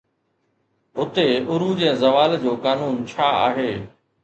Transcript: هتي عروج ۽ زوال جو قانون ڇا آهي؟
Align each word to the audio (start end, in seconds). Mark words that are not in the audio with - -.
هتي 0.99 1.27
عروج 1.51 1.79
۽ 1.91 1.93
زوال 2.05 2.35
جو 2.47 2.51
قانون 2.67 3.01
ڇا 3.13 3.31
آهي؟ 3.47 3.71